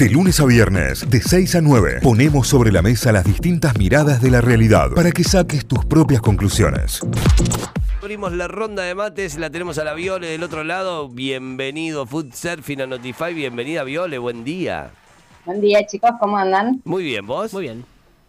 [0.00, 4.22] De lunes a viernes, de 6 a 9, ponemos sobre la mesa las distintas miradas
[4.22, 7.02] de la realidad para que saques tus propias conclusiones.
[8.00, 11.10] Abrimos la ronda de mates, la tenemos a la Viole del otro lado.
[11.10, 14.90] Bienvenido Food Surfing a Notify, bienvenida Viole, buen día.
[15.44, 16.80] Buen día chicos, ¿cómo andan?
[16.86, 17.52] Muy bien, ¿vos?
[17.52, 17.84] Muy bien.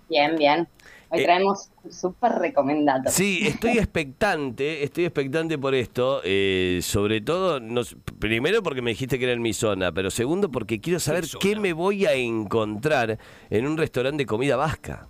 [0.09, 0.67] Bien, bien.
[1.13, 3.03] Hoy Eh, traemos un súper recomendado.
[3.07, 8.91] Sí, estoy expectante, estoy expectante por esto, eh, sobre todo, no sé, primero porque me
[8.91, 12.13] dijiste que era en mi zona, pero segundo porque quiero saber qué me voy a
[12.13, 13.19] encontrar
[13.49, 15.09] en un restaurante de comida vasca.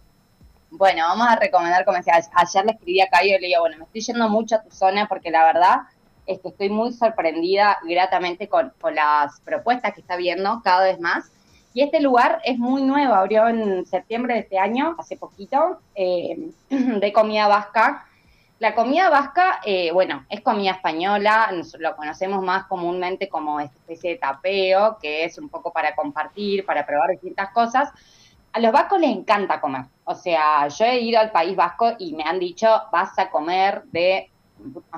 [0.71, 3.77] Bueno, vamos a recomendar, como decía, ayer le escribí a Cayo y le digo, bueno,
[3.77, 5.81] me estoy yendo mucho a tu zona porque la verdad
[6.25, 10.99] es que estoy muy sorprendida gratamente con, con las propuestas que está viendo cada vez
[10.99, 11.29] más.
[11.73, 16.49] Y este lugar es muy nuevo, abrió en septiembre de este año, hace poquito, eh,
[16.69, 18.05] de comida vasca.
[18.59, 23.75] La comida vasca, eh, bueno, es comida española, nos- lo conocemos más comúnmente como esta
[23.79, 27.89] especie de tapeo, que es un poco para compartir, para probar distintas cosas.
[28.53, 29.85] A los vascos les encanta comer.
[30.03, 33.83] O sea, yo he ido al País Vasco y me han dicho, vas a comer
[33.85, 34.29] de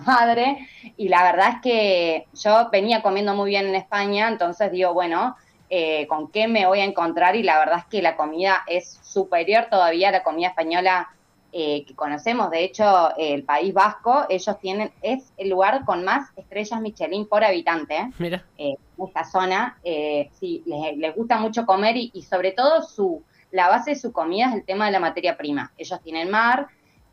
[0.06, 0.68] madre.
[0.98, 5.36] Y la verdad es que yo venía comiendo muy bien en España, entonces digo, bueno,
[5.76, 7.36] eh, ¿con qué me voy a encontrar?
[7.36, 11.10] Y la verdad es que la comida es superior todavía a la comida española
[11.52, 12.52] eh, que conocemos.
[12.52, 17.44] De hecho, el País Vasco, ellos tienen, es el lugar con más estrellas Michelin por
[17.44, 18.12] habitante.
[18.20, 18.46] Mira.
[18.60, 22.84] eh, en esta zona, eh, sí, les, les gusta mucho comer y, y sobre todo
[22.84, 25.72] su, la base de su comida es el tema de la materia prima.
[25.76, 26.68] Ellos tienen mar,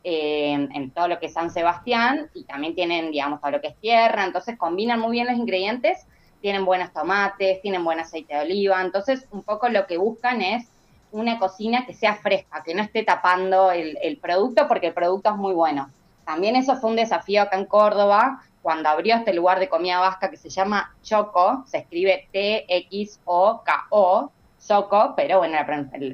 [0.04, 3.68] eh, en todo lo que es San Sebastián, y también tienen, digamos, todo lo que
[3.68, 6.06] es tierra, entonces combinan muy bien los ingredientes,
[6.40, 10.66] tienen buenos tomates, tienen buen aceite de oliva, entonces un poco lo que buscan es
[11.12, 15.30] una cocina que sea fresca, que no esté tapando el, el producto, porque el producto
[15.30, 15.90] es muy bueno.
[16.24, 20.30] También eso fue un desafío acá en Córdoba, cuando abrió este lugar de comida vasca
[20.30, 24.30] que se llama Choco, se escribe T-X-O-K-O,
[24.66, 25.56] Choco, pero bueno,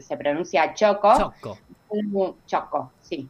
[0.01, 1.13] se pronuncia Choco.
[1.19, 1.59] Choco.
[1.89, 3.29] Un Choco, sí.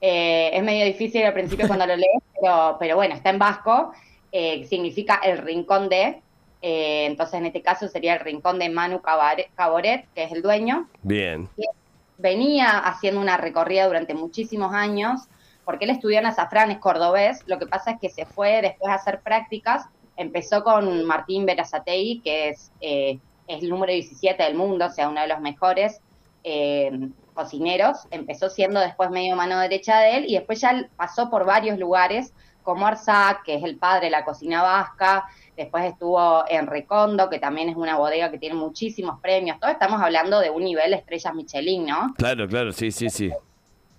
[0.00, 3.92] Eh, es medio difícil al principio cuando lo lees, pero, pero bueno, está en vasco,
[4.30, 6.22] eh, significa el rincón de,
[6.60, 10.88] eh, entonces en este caso sería el rincón de Manu Caboret, que es el dueño.
[11.02, 11.48] Bien,
[12.18, 15.22] venía haciendo una recorrida durante muchísimos años,
[15.64, 18.90] porque él estudió en Azafrán, es cordobés, lo que pasa es que se fue después
[18.90, 19.86] a hacer prácticas,
[20.16, 25.08] empezó con Martín Berazategui, que es, eh, es el número 17 del mundo, o sea,
[25.08, 26.00] uno de los mejores
[26.42, 26.90] eh,
[27.34, 31.78] cocineros, empezó siendo después medio mano derecha de él, y después ya pasó por varios
[31.78, 32.32] lugares,
[32.68, 35.24] como Arzac, que es el padre de la cocina vasca,
[35.56, 40.02] después estuvo en Recondo, que también es una bodega que tiene muchísimos premios, todos estamos
[40.02, 42.12] hablando de un nivel estrellas Michelin, ¿no?
[42.18, 43.32] claro, claro, sí, sí, sí.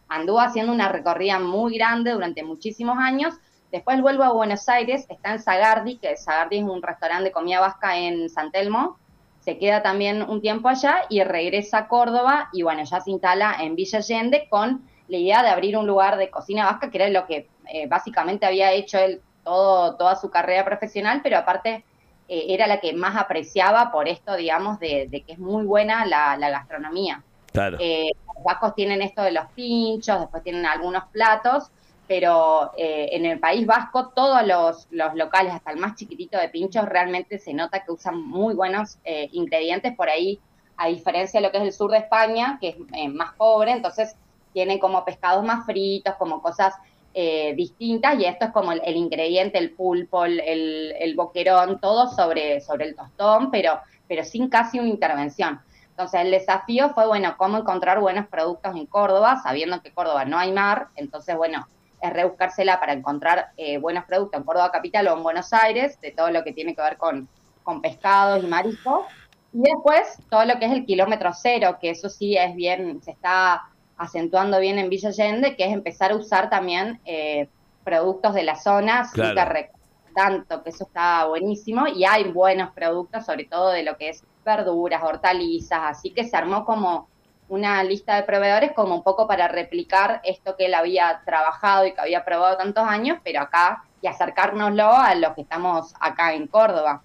[0.08, 3.34] anduvo haciendo una recorrida muy grande durante muchísimos años.
[3.72, 7.62] Después vuelve a Buenos Aires, está en Sagardi, que Sagardi es un restaurante de comida
[7.62, 9.00] vasca en San Telmo.
[9.40, 13.56] Se queda también un tiempo allá y regresa a Córdoba y bueno, ya se instala
[13.62, 17.09] en Villa Allende con la idea de abrir un lugar de cocina vasca, que era
[17.09, 21.84] lo que eh, básicamente había hecho él todo, toda su carrera profesional, pero aparte
[22.28, 26.06] eh, era la que más apreciaba por esto, digamos, de, de que es muy buena
[26.06, 27.24] la, la gastronomía.
[27.52, 27.78] Claro.
[27.79, 31.72] Eh, los vascos tienen esto de los pinchos, después tienen algunos platos,
[32.08, 36.50] pero eh, en el País Vasco todos los, los locales, hasta el más chiquitito de
[36.50, 39.00] pinchos, realmente se nota que usan muy buenos
[39.31, 40.40] ingredientes por ahí,
[40.78, 44.16] a diferencia de lo que es el sur de España, que es más pobre, entonces
[44.53, 46.74] tienen como pescados más fritos, como cosas
[47.14, 52.62] eh, distintas, y esto es como el, ingrediente, el pulpo, el, el, boquerón, todo sobre,
[52.62, 55.59] sobre el tostón, pero, pero sin casi una intervención.
[55.90, 60.38] Entonces el desafío fue, bueno, cómo encontrar buenos productos en Córdoba, sabiendo que Córdoba no
[60.38, 61.68] hay mar, entonces, bueno,
[62.02, 66.12] es rebuscársela para encontrar eh, buenos productos en Córdoba Capital o en Buenos Aires, de
[66.12, 67.28] todo lo que tiene que ver con,
[67.64, 69.06] con pescados y mariscos.
[69.52, 73.12] Y después todo lo que es el kilómetro cero, que eso sí es bien, se
[73.12, 73.64] está
[74.00, 77.48] acentuando bien en Villa Allende, que es empezar a usar también eh,
[77.84, 79.68] productos de la zona, Claro.
[80.16, 84.24] tanto, que eso está buenísimo, y hay buenos productos, sobre todo de lo que es
[84.44, 87.08] verduras, hortalizas, así que se armó como
[87.50, 91.94] una lista de proveedores como un poco para replicar esto que él había trabajado y
[91.94, 96.47] que había probado tantos años, pero acá y acercárnoslo a los que estamos acá en
[96.47, 97.02] Córdoba.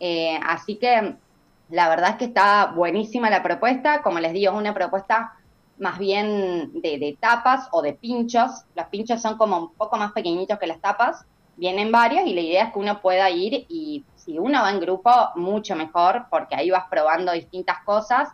[0.00, 1.14] Eh, así que
[1.70, 5.32] la verdad es que está buenísima la propuesta, como les digo, es una propuesta
[5.78, 8.50] más bien de, de tapas o de pinchos.
[8.74, 11.24] Los pinchos son como un poco más pequeñitos que las tapas,
[11.56, 14.80] vienen varios y la idea es que uno pueda ir y si uno va en
[14.80, 18.28] grupo, mucho mejor, porque ahí vas probando distintas cosas.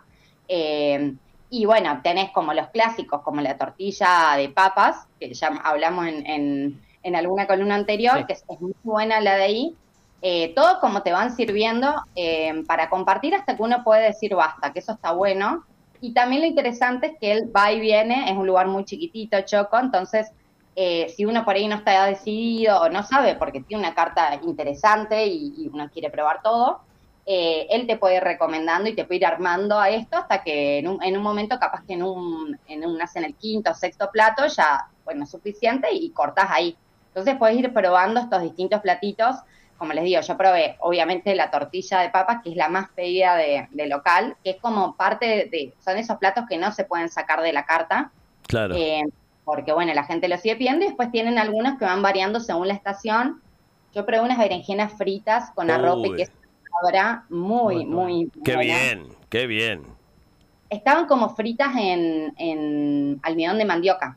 [0.47, 1.13] Eh,
[1.49, 6.25] y bueno, tenés como los clásicos, como la tortilla de papas, que ya hablamos en,
[6.25, 8.25] en, en alguna columna anterior, Sí.
[8.25, 9.75] que es, es muy buena la de ahí.
[10.21, 14.71] Eh, todo como te van sirviendo eh, para compartir hasta que uno puede decir basta,
[14.71, 15.65] que eso está bueno.
[16.01, 19.39] Y también lo interesante es que él va y viene, es un lugar muy chiquitito,
[19.41, 20.31] choco, entonces
[20.75, 24.39] eh, si uno por ahí no está decidido o no sabe, porque tiene una carta
[24.43, 26.81] interesante y, uno quiere probar todo,
[27.25, 30.79] eh, él te puede ir recomendando y te puede ir armando a esto hasta que
[30.79, 33.73] en un, en un momento, capaz que en un, en un, en el quinto o
[33.75, 36.75] sexto plato, ya, bueno, es suficiente y, cortas ahí.
[37.07, 39.35] Entonces puedes ir probando estos distintos platitos.
[39.81, 43.35] Como les digo, yo probé obviamente la tortilla de papas, que es la más pedida
[43.35, 47.41] de, local, que es como parte de, son esos platos que no se pueden sacar
[47.41, 48.11] de la carta.
[48.43, 48.75] Claro.
[48.75, 49.01] Eh,
[49.43, 52.67] porque bueno, la gente lo sigue pidiendo y después tienen algunos que van variando según
[52.67, 53.41] la estación.
[53.95, 56.31] Yo probé unas berenjenas fritas con arroz y queso
[56.83, 59.81] ahora muy, muy, Qué bien, qué bien.
[60.69, 64.15] Estaban como fritas en, en almidón de mandioca.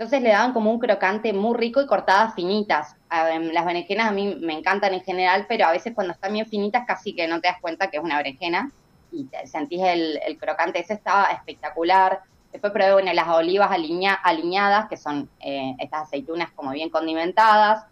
[0.00, 2.96] Entonces le daban como un crocante muy rico y cortadas finitas.
[3.10, 6.86] Las berenjenas a mí me encantan en general, pero a veces cuando están bien finitas
[6.86, 8.72] casi que no te das cuenta que es una berenjena
[9.12, 10.78] y sentís el, el crocante.
[10.78, 12.20] Ese estaba espectacular.
[12.50, 17.84] Después probé bueno, las olivas aliñadas, que son eh, estas aceitunas como bien condimentadas.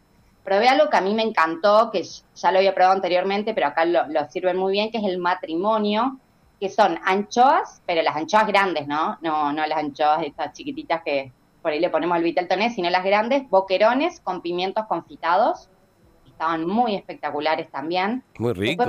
[0.43, 2.05] Probé algo que a mí me encantó, que
[2.37, 6.19] ya lo había probado anteriormente, pero acá lo, sirven muy bien, que es el matrimonio,
[6.59, 9.19] que son anchoas, pero las anchoas grandes, ¿no?
[9.21, 11.33] No, no las anchoas estas chiquititas que
[11.63, 15.69] por ahí le ponemos al Viteltoné, sino las grandes, boquerones con pimientos confitados.
[16.27, 18.23] Estaban muy espectaculares también.
[18.39, 18.85] Muy rico.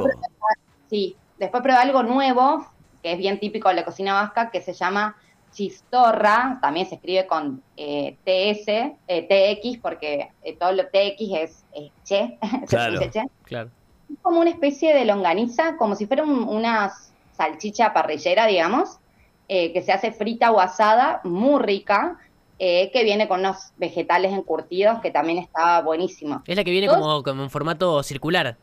[0.89, 2.67] sí, después probé algo nuevo,
[3.01, 5.15] que es bien típico de la cocina vasca, que se llama
[5.51, 8.67] Chistorra, también se escribe con eh, TS,
[9.07, 12.37] eh, TX, porque eh, todo lo TX es, che,
[12.67, 12.99] claro,
[13.43, 13.69] Claro.
[14.11, 16.91] Es como una especie de longaniza, como si fuera una
[17.33, 18.99] salchicha parrillera, digamos,
[19.47, 22.19] que se hace frita o asada, muy rica,
[22.59, 26.43] que viene con unos vegetales encurtidos, que también está buenísimo.
[26.45, 28.57] Es la que viene como, como en formato circular.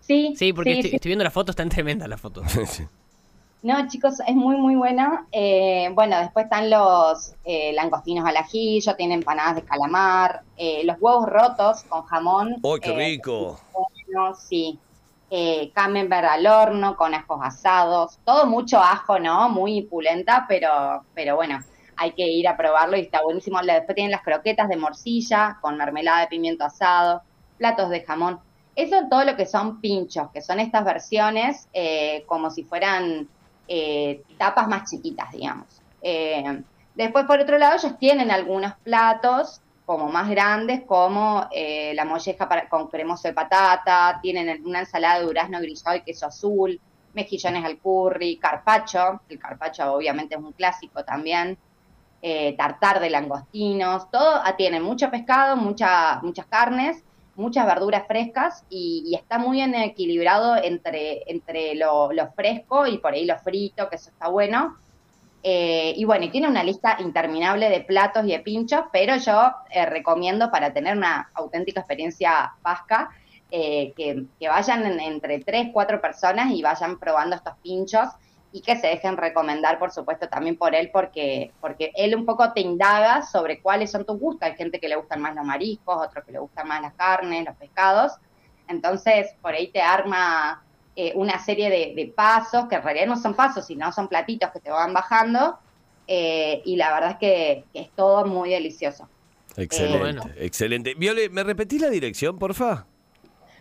[0.00, 0.34] Sí.
[0.36, 2.44] Sí, porque estoy, estoy, viendo la foto, están tremendas las fotos.
[3.62, 5.26] No, chicos, es muy, muy buena.
[5.32, 10.96] Eh, bueno, después están los eh, langostinos al ajillo, tienen empanadas de calamar, eh, los
[10.98, 12.56] huevos rotos con jamón.
[12.62, 13.60] ¡Oh, qué rico!
[14.38, 14.78] sí.
[15.74, 18.18] camembert al horno con ajos asados.
[18.24, 19.50] Todo mucho ajo, ¿no?
[19.50, 21.60] Muy pulenta, pero, pero bueno,
[22.00, 23.60] hay que ir a probarlo y está buenísimo.
[23.60, 27.22] Después tienen las croquetas de morcilla con mermelada de pimiento asado,
[27.58, 28.40] platos de jamón.
[28.74, 31.68] Eso es todo lo que son pinchos, que son estas versiones
[32.26, 33.28] como si fueran
[33.72, 35.80] eh, tapas más chiquitas, digamos.
[36.02, 36.60] Eh,
[36.96, 42.48] después, por otro lado, ellos tienen algunos platos como más grandes, como eh, la molleja
[42.68, 46.80] con cremoso de patata, tienen una ensalada de durazno grillado y queso azul,
[47.14, 51.56] mejillones al curry, carpacho, el carpacho obviamente es un clásico también,
[52.56, 57.02] tartar de langostinos, todo, ah, tienen mucho pescado, mucha, muchas carnes
[57.40, 63.24] muchas verduras frescas y, está muy bien equilibrado entre, entre lo, fresco y por ahí
[63.24, 64.76] lo frito, que eso está bueno.
[65.42, 69.52] Eh, y bueno, y tiene una lista interminable de platos y de pinchos, pero yo
[69.70, 73.10] eh, recomiendo para tener una auténtica experiencia vasca
[73.50, 78.04] eh, que, que, vayan entre tres, cuatro personas y vayan probando estos pinchos
[78.52, 82.52] y que se dejen recomendar, por supuesto, también por él, porque, porque él un poco
[82.52, 84.42] te indaga sobre cuáles son tus gustos.
[84.42, 87.44] Hay gente que le gustan más los mariscos, otros que le gustan más las carnes,
[87.44, 88.12] los pescados.
[88.68, 90.64] Entonces, por ahí te arma
[90.96, 94.58] eh, una serie de, pasos, que en realidad no son pasos, sino son platitos que
[94.58, 95.58] te van bajando.
[96.08, 99.08] Eh, y la verdad es que, es todo muy delicioso.
[99.56, 100.94] Excelente, eh, excelente.
[100.94, 102.86] Viole, ¿me repetís la dirección, porfa?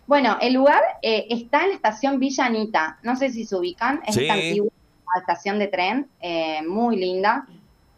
[0.07, 2.97] Bueno, el lugar está en la estación Villanita.
[3.03, 4.27] No sé si se ubican, es sí.
[5.15, 7.45] Antiguo estación de tren, eh, muy linda.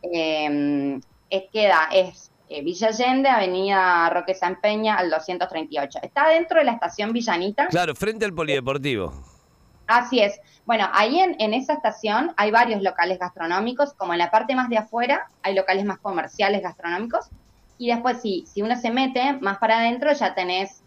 [0.02, 1.00] Eh,
[1.30, 6.00] es, queda, es eh, Villa Allende, Avenida Roque San Peña, al 238.
[6.02, 7.68] Está dentro de la estación Villanita.
[7.68, 9.14] Claro, frente al polideportivo.
[9.88, 10.40] Así es.
[10.66, 14.70] Bueno, ahí en, en, esa estación hay varios locales gastronómicos, como en la parte más
[14.70, 17.30] de afuera hay locales más comerciales gastronómicos,
[17.78, 20.84] y después si, si uno se mete más para adentro ya tenés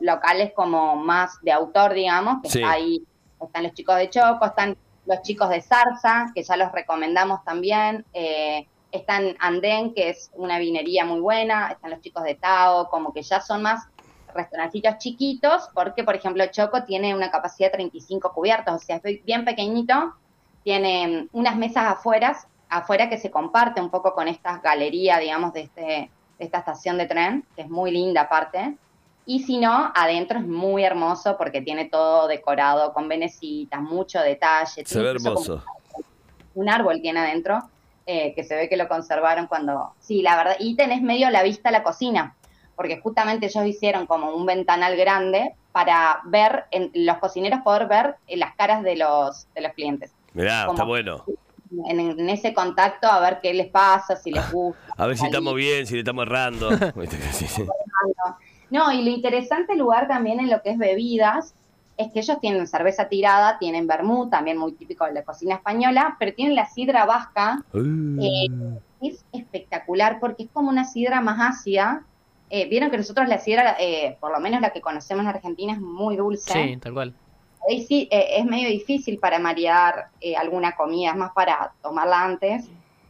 [0.00, 3.02] locales como más de autor, digamos, que está ahí,
[3.40, 4.76] están los chicos de Choco, están
[5.06, 8.04] los chicos de Zarza, que ya los recomendamos también.
[8.12, 11.68] Eh, están Andén, que es una vinería muy buena.
[11.68, 13.86] Están los chicos de Tao, como que ya son más
[14.34, 19.24] restaurantitos chiquitos, porque, por ejemplo, Choco tiene una capacidad de 35 cubiertos, o sea, es
[19.24, 20.14] bien pequeñito.
[20.62, 22.36] Tiene unas mesas afuera,
[22.68, 26.98] afuera que se comparte un poco con esta galería, digamos, de, este, de esta estación
[26.98, 28.76] de tren, que es muy linda aparte.
[29.28, 34.86] Y si no, adentro es muy hermoso porque tiene todo decorado con venecitas, mucho detalle.
[34.86, 35.64] Se ve hermoso.
[36.54, 37.58] Un árbol tiene adentro,
[38.06, 39.92] eh, que se ve que lo conservaron cuando...
[39.98, 40.56] Sí, la verdad.
[40.60, 42.36] Y tenés medio la vista a la cocina,
[42.76, 48.14] porque justamente ellos hicieron como un ventanal grande para ver, en, los cocineros poder ver
[48.28, 50.12] eh, las caras de los, de los clientes.
[50.34, 51.24] Mirá, Como- está bueno.
[51.88, 54.80] En, en ese contacto, a ver qué les pasa, si les gusta.
[54.96, 56.70] A ver si estamos bien, si le estamos errando.
[58.70, 61.54] No, y lo interesante lugar también en lo que es bebidas
[61.96, 66.16] es que ellos tienen cerveza tirada, tienen vermut, también muy típico de la cocina española,
[66.18, 68.48] pero tienen la sidra vasca, eh,
[69.00, 72.04] es espectacular porque es como una sidra más ácida.
[72.50, 75.72] Eh, Vieron que nosotros la sidra, eh, por lo menos la que conocemos en Argentina,
[75.72, 76.52] es muy dulce.
[76.52, 77.14] Sí, tal cual.
[77.68, 82.24] Ahí sí, eh, es medio difícil para marear eh, alguna comida, es más para tomarla
[82.24, 82.68] antes.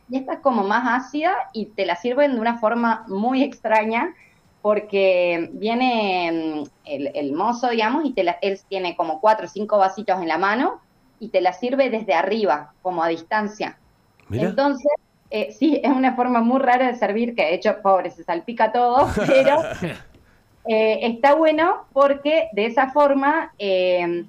[0.08, 4.14] Y esta es como más ácida y te la sirven de una forma muy extraña
[4.66, 9.48] porque viene mm, el, el mozo, digamos, y te la- él tiene como cuatro o
[9.48, 10.82] cinco vasitos en la mano
[11.20, 13.80] y te la sirve desde arriba, como a distancia.
[14.28, 14.48] Mira.
[14.48, 14.90] Entonces,
[15.30, 18.72] eh, sí, es una forma muy rara de servir, que de hecho, pobre, se salpica
[18.72, 19.62] todo, pero
[20.68, 24.24] eh, está bueno porque de esa forma, eh,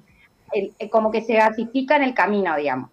[0.54, 2.92] el- eh, como que se gasifica en el camino, digamos.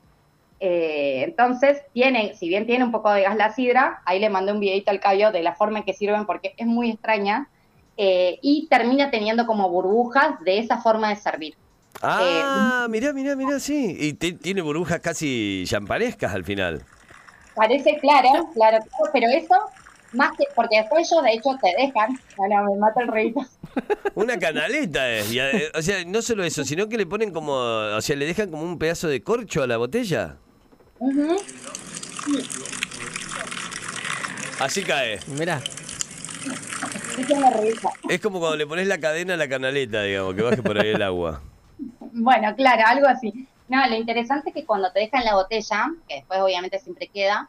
[0.67, 4.51] Eh, entonces, tiene, si bien tiene un poco de gas la sidra, ahí le mandé
[4.51, 7.51] un videito al Cayo de la forma en que sirven porque es muy extraña,
[7.99, 11.55] eh, y termina teniendo como burbujas de esa forma de servir.
[12.01, 13.95] Ah, mirá, mirá, mirá, sí.
[14.01, 16.83] Y te- tiene burbujas casi champanescas al final.
[17.55, 18.79] Parece claro, claro,
[19.13, 19.55] pero eso,
[20.15, 23.43] más que, porque después ellos de hecho te dejan, me mata el ruido.
[24.15, 25.31] Una canaleta es.
[25.31, 27.53] y, eh, o sea, no solo eso, sino que le ponen como.
[27.53, 30.39] O sea, le dejan como un pedazo de corcho a la botella.
[34.61, 35.21] Así cae.
[35.27, 35.61] Mirá.
[38.09, 40.91] Es como cuando le pones la cadena a la canaleta, digamos, que baje por ahí
[40.91, 41.41] el agua.
[42.13, 43.47] Bueno, claro, algo así.
[43.69, 47.49] No, lo interesante es que cuando te dejan la botella, que después obviamente siempre queda,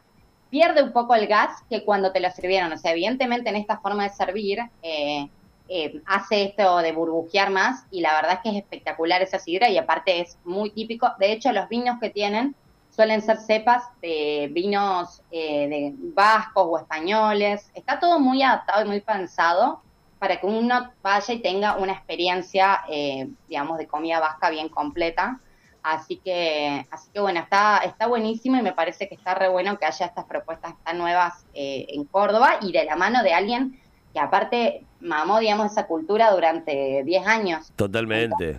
[0.50, 2.72] pierde un poco el gas que cuando te lo sirvieron.
[2.72, 5.28] O sea, evidentemente en esta forma de servir eh,
[5.68, 9.68] eh, hace esto de burbujear más y la verdad es que es espectacular esa sidra
[9.68, 11.12] y aparte es muy típico.
[11.18, 12.54] De hecho, los vinos que tienen
[12.96, 17.70] suelen ser cepas de vinos eh, de vascos o españoles.
[17.74, 19.82] Está todo muy adaptado y muy pensado
[20.18, 25.38] para que uno vaya y tenga una experiencia, eh, digamos, de comida vasca bien completa.
[25.82, 29.78] Así que, así que bueno, está, está buenísimo y me parece que está re bueno
[29.78, 33.78] que haya estas propuestas tan nuevas eh, en Córdoba y de la mano de alguien
[34.14, 38.58] que aparte mamó, digamos, esa cultura durante 10 años Totalmente.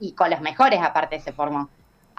[0.00, 1.70] y con los mejores aparte se formó.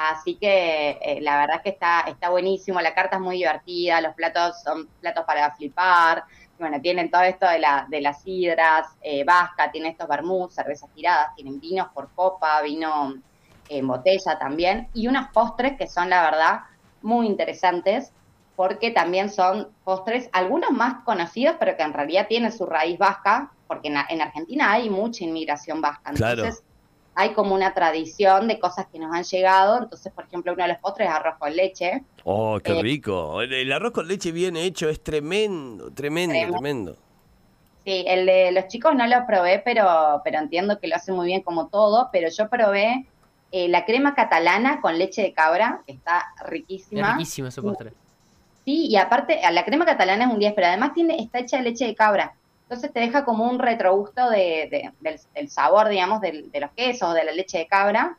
[0.09, 4.01] Así que eh, la verdad es que está, está buenísimo, la carta es muy divertida,
[4.01, 6.23] los platos son platos para flipar,
[6.57, 10.89] bueno, tienen todo esto de, la, de las sidras, eh, vasca, tienen estos vermouth, cervezas
[10.95, 13.13] tiradas, tienen vinos por copa, vino
[13.69, 16.61] en botella también, y unos postres que son la verdad
[17.01, 18.11] muy interesantes,
[18.55, 23.51] porque también son postres, algunos más conocidos, pero que en realidad tienen su raíz vasca,
[23.67, 26.43] porque en, en Argentina hay mucha inmigración vasca, Claro.
[27.15, 29.79] Hay como una tradición de cosas que nos han llegado.
[29.83, 32.03] Entonces, por ejemplo, uno de los postres es arroz con leche.
[32.23, 33.41] Oh, qué Eh, rico.
[33.41, 36.57] El, el arroz con leche bien hecho es tremendo, tremendo, Tremendo.
[36.57, 36.97] tremendo.
[37.83, 41.25] Sí, el de los chicos no lo probé, pero, pero entiendo que lo hace muy
[41.27, 42.09] bien como todo.
[42.11, 43.07] Pero yo probé
[43.51, 47.17] eh, la crema catalana con leche de cabra, que está Es riquísima.
[47.21, 47.93] ese postre.
[48.65, 51.57] Sí, y aparte, a la crema catalana es un 10, pero además tiene, está hecha
[51.57, 52.35] de leche de cabra.
[52.71, 57.13] Entonces te deja como un retrogusto de, de- del, sabor, digamos, del- de los quesos
[57.13, 58.17] de la leche de cabra.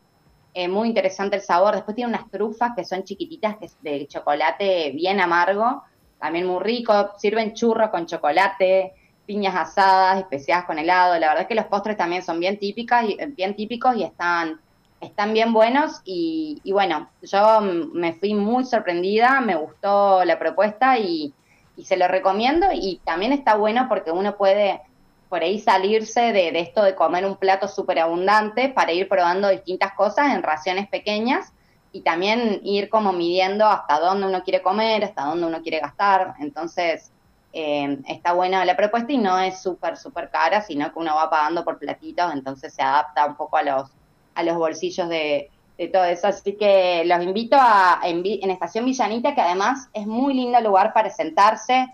[0.54, 1.74] Eh, muy interesante el sabor.
[1.74, 5.82] Después tiene unas trufas que son chiquititas, que es de chocolate bien amargo,
[6.18, 7.12] también muy rico.
[7.18, 8.92] Sirven churros con chocolate,
[9.24, 11.18] piñas asadas, especiadas con helado.
[11.18, 14.60] La verdad es que los postres también son bien típicas y bien típicos y están
[15.00, 20.38] están bien buenos y, y bueno, yo mm, me fui muy sorprendida, me gustó la
[20.38, 21.34] propuesta y,
[21.76, 24.80] y se lo recomiendo y también está bueno porque uno puede
[25.28, 29.94] por ahí salirse de, esto de comer un plato súper abundante para ir probando distintas
[29.94, 31.52] cosas en raciones pequeñas
[31.90, 36.34] y también ir como midiendo hasta dónde uno quiere comer, hasta dónde uno quiere gastar.
[36.38, 37.10] Entonces,
[37.54, 41.30] eh, está buena la propuesta y no es súper, súper cara, sino que uno va
[41.30, 43.90] pagando por platitos, entonces se adapta un poco a los,
[44.34, 46.26] a los bolsillos de, de todo eso.
[46.28, 50.92] Así que los invito a en, en Estación Villanita, que además es muy lindo lugar
[50.92, 51.86] para sentarse.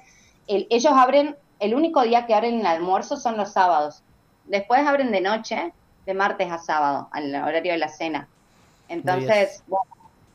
[0.47, 4.03] El- ellos abren, el único día que abren el almuerzo son los sábados.
[4.45, 5.73] Después abren de noche,
[6.07, 8.29] de martes a sábado, al horario de la cena.
[8.89, 9.85] Entonces, bueno,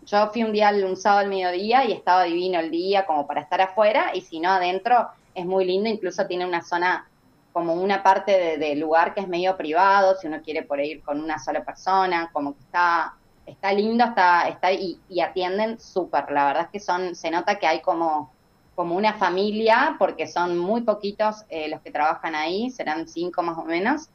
[0.05, 3.41] yo fui un día, un sábado al mediodía y estaba divino el día como para
[3.41, 7.07] estar afuera, y si no adentro es muy lindo, incluso tiene una zona
[7.51, 10.91] como una parte de- del lugar que es medio privado, si uno quiere por ahí
[10.91, 13.13] ir con una sola persona, como que está,
[13.45, 17.59] está lindo, está, está y, y atienden súper, la verdad es que son, se nota
[17.59, 18.31] que hay como,
[18.75, 23.57] como una familia, porque son muy poquitos eh, los que trabajan ahí, serán cinco más
[23.57, 24.09] o menos,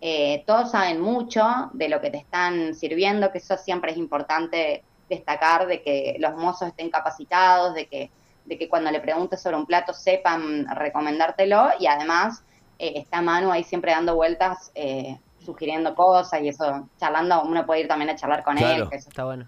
[0.00, 4.84] eh, todos saben mucho de lo que te están sirviendo, que eso siempre es importante
[5.08, 8.10] destacar, de que los mozos estén capacitados, de que,
[8.44, 12.42] de que cuando le preguntes sobre un plato sepan recomendártelo y además
[12.78, 17.80] eh, está Manu ahí siempre dando vueltas, eh, sugiriendo cosas y eso, charlando, uno puede
[17.82, 18.84] ir también a charlar con Claro.
[18.84, 18.90] él.
[18.90, 19.44] que eso Está bueno.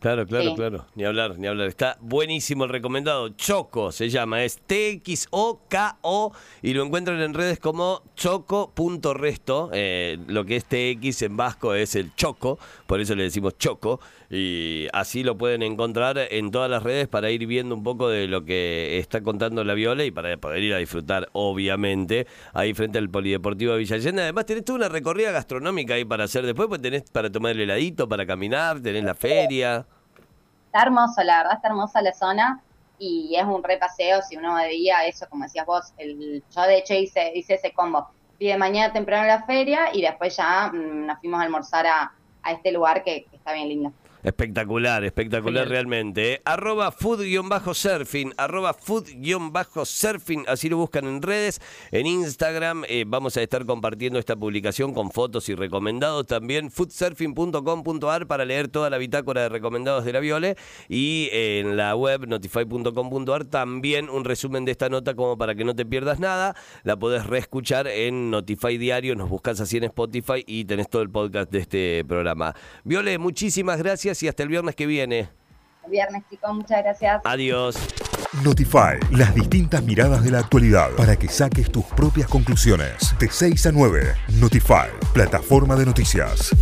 [0.00, 0.54] Claro, claro, Sí.
[0.56, 0.84] claro.
[0.96, 1.68] Ni hablar, ni hablar.
[1.68, 3.28] Está buenísimo el recomendado.
[3.28, 4.42] Choco se llama.
[4.42, 9.70] Es T-X-O-K-O y lo encuentran en redes como choco.resto.
[9.72, 12.58] Eh, lo que es TX en vasco es el choco,
[12.88, 14.00] por eso le decimos choco.
[14.34, 18.26] Y así lo pueden encontrar en todas las redes para ir viendo un poco de
[18.28, 22.96] lo que está contando la Viola y para poder ir a disfrutar, obviamente, ahí frente
[22.96, 24.22] al Polideportivo de Villa Allende.
[24.22, 27.60] Además, tenés toda una recorrida gastronómica ahí para hacer después, pues tenés para tomar el
[27.60, 29.84] heladito, para caminar, tenés la feria.
[30.64, 32.62] Está hermoso, la verdad está hermosa la zona
[32.98, 36.94] y es un repaseo si uno veía eso, como decías vos, el, yo de hecho
[36.94, 38.08] hice, hice ese combo,
[38.38, 42.12] fui de mañana temprano la feria y después ya mm, nos fuimos a almorzar a,
[42.42, 43.92] a este lugar que está bien lindo.
[44.22, 45.68] Espectacular, espectacular Genial.
[45.68, 46.34] realmente.
[46.34, 46.42] ¿eh?
[46.44, 51.60] Arroba food-surfing, arroba food-surfing, así lo buscan en redes.
[51.90, 56.70] En Instagram eh, vamos a estar compartiendo esta publicación con fotos y recomendados también.
[56.70, 60.56] foodsurfing.com.ar para leer toda la bitácora de recomendados de la Viole.
[60.88, 65.64] Y eh, en la web notify.com.ar también un resumen de esta nota como para que
[65.64, 66.54] no te pierdas nada.
[66.84, 71.10] La podés reescuchar en Notify Diario, nos buscas así en Spotify y tenés todo el
[71.10, 72.54] podcast de este programa.
[72.84, 73.80] Viole, muchísimas
[74.12, 75.28] gracias y hasta el viernes que viene.
[75.84, 77.22] El viernes, chicos, muchas gracias.
[77.24, 77.76] Adiós.
[78.44, 83.14] Notify, las distintas miradas de la actualidad para que saques tus propias conclusiones.
[83.18, 86.54] De 6 a 9, Notify, plataforma de noticias.